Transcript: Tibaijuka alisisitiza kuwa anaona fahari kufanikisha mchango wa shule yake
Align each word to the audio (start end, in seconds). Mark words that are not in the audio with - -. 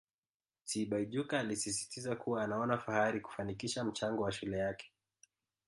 Tibaijuka 0.65 1.39
alisisitiza 1.39 2.15
kuwa 2.15 2.43
anaona 2.43 2.77
fahari 2.77 3.19
kufanikisha 3.21 3.83
mchango 3.83 4.23
wa 4.23 4.31
shule 4.31 4.57
yake 4.57 4.91